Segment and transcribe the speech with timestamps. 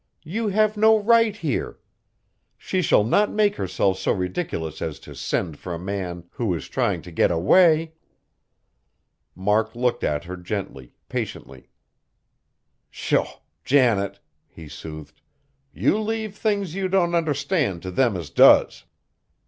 [0.25, 1.77] You have no right here!
[2.57, 6.67] She shall not make herself so ridiculous as to send for a man who is
[6.67, 7.93] trying to get away!"
[9.35, 11.69] Mark looked at her gently, patiently.
[12.89, 13.27] "Sho!
[13.63, 15.21] Janet," he soothed,
[15.71, 18.85] "you leave things you don't understand t' them as does.